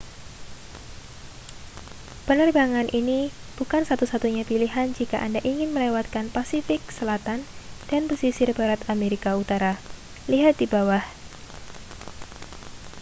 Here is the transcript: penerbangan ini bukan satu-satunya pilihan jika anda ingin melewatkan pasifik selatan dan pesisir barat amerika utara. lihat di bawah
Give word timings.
penerbangan 2.27 2.87
ini 2.99 3.21
bukan 3.59 3.83
satu-satunya 3.89 4.41
pilihan 4.49 4.87
jika 4.99 5.17
anda 5.25 5.37
ingin 5.51 5.69
melewatkan 5.75 6.25
pasifik 6.35 6.81
selatan 6.97 7.39
dan 7.89 8.01
pesisir 8.09 8.49
barat 8.59 8.81
amerika 8.93 9.31
utara. 9.41 9.73
lihat 10.31 10.53
di 10.61 10.65
bawah 10.73 11.03